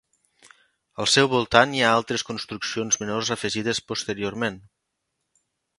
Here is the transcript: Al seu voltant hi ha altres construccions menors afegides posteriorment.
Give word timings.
Al 1.03 1.09
seu 1.15 1.29
voltant 1.33 1.75
hi 1.77 1.83
ha 1.83 1.91
altres 1.97 2.25
construccions 2.31 2.99
menors 3.05 3.33
afegides 3.37 3.85
posteriorment. 3.93 4.63